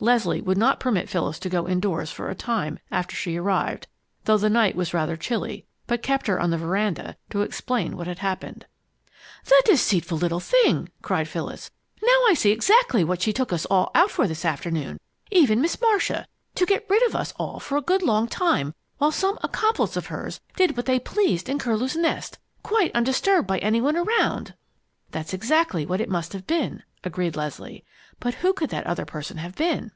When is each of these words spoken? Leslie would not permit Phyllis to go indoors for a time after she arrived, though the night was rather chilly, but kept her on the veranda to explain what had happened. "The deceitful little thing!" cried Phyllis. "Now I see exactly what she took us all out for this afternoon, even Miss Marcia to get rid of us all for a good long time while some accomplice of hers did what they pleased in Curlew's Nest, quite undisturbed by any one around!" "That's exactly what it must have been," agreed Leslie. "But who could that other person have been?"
Leslie 0.00 0.40
would 0.42 0.58
not 0.58 0.80
permit 0.80 1.08
Phyllis 1.08 1.38
to 1.38 1.48
go 1.48 1.68
indoors 1.68 2.10
for 2.10 2.28
a 2.28 2.34
time 2.34 2.80
after 2.90 3.14
she 3.16 3.36
arrived, 3.36 3.86
though 4.24 4.36
the 4.36 4.50
night 4.50 4.74
was 4.74 4.92
rather 4.92 5.16
chilly, 5.16 5.66
but 5.86 6.02
kept 6.02 6.26
her 6.26 6.38
on 6.40 6.50
the 6.50 6.58
veranda 6.58 7.16
to 7.30 7.42
explain 7.42 7.96
what 7.96 8.08
had 8.08 8.18
happened. 8.18 8.66
"The 9.44 9.62
deceitful 9.64 10.18
little 10.18 10.40
thing!" 10.40 10.88
cried 11.00 11.28
Phyllis. 11.28 11.70
"Now 12.02 12.18
I 12.28 12.34
see 12.34 12.50
exactly 12.50 13.04
what 13.04 13.22
she 13.22 13.32
took 13.32 13.52
us 13.52 13.64
all 13.66 13.92
out 13.94 14.10
for 14.10 14.26
this 14.26 14.44
afternoon, 14.44 14.98
even 15.30 15.60
Miss 15.60 15.80
Marcia 15.80 16.26
to 16.56 16.66
get 16.66 16.90
rid 16.90 17.06
of 17.06 17.14
us 17.14 17.32
all 17.36 17.60
for 17.60 17.76
a 17.78 17.80
good 17.80 18.02
long 18.02 18.26
time 18.26 18.74
while 18.98 19.12
some 19.12 19.38
accomplice 19.44 19.96
of 19.96 20.06
hers 20.06 20.40
did 20.56 20.76
what 20.76 20.86
they 20.86 20.98
pleased 20.98 21.48
in 21.48 21.58
Curlew's 21.60 21.96
Nest, 21.96 22.36
quite 22.64 22.94
undisturbed 22.96 23.46
by 23.46 23.58
any 23.60 23.80
one 23.80 23.96
around!" 23.96 24.54
"That's 25.12 25.32
exactly 25.32 25.86
what 25.86 26.00
it 26.00 26.10
must 26.10 26.32
have 26.32 26.46
been," 26.48 26.82
agreed 27.04 27.36
Leslie. 27.36 27.84
"But 28.18 28.34
who 28.36 28.52
could 28.52 28.70
that 28.70 28.86
other 28.86 29.04
person 29.04 29.36
have 29.36 29.54
been?" 29.54 29.90